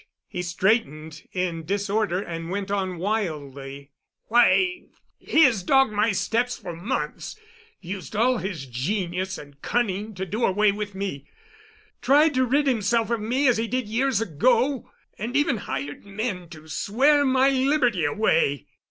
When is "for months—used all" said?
6.57-8.39